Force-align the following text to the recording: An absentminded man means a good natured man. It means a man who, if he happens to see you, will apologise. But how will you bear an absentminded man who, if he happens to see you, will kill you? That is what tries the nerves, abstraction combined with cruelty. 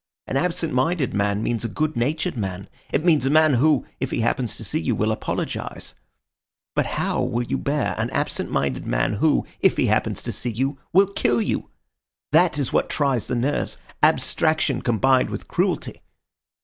An 0.25 0.35
absentminded 0.35 1.13
man 1.13 1.43
means 1.43 1.63
a 1.63 1.67
good 1.69 1.95
natured 1.95 2.35
man. 2.35 2.67
It 2.91 3.05
means 3.05 3.27
a 3.27 3.29
man 3.29 3.53
who, 3.53 3.85
if 3.99 4.09
he 4.09 4.21
happens 4.21 4.57
to 4.57 4.63
see 4.63 4.81
you, 4.81 4.95
will 4.95 5.11
apologise. 5.11 5.93
But 6.73 6.87
how 6.97 7.21
will 7.21 7.43
you 7.43 7.59
bear 7.59 7.93
an 7.99 8.09
absentminded 8.09 8.87
man 8.87 9.13
who, 9.13 9.45
if 9.59 9.77
he 9.77 9.85
happens 9.85 10.23
to 10.23 10.31
see 10.31 10.49
you, 10.49 10.79
will 10.91 11.05
kill 11.05 11.39
you? 11.39 11.69
That 12.31 12.57
is 12.57 12.73
what 12.73 12.89
tries 12.89 13.27
the 13.27 13.35
nerves, 13.35 13.77
abstraction 14.01 14.81
combined 14.81 15.29
with 15.29 15.47
cruelty. 15.47 16.01